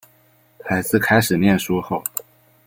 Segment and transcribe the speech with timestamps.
[0.65, 2.03] 孩子开始念书后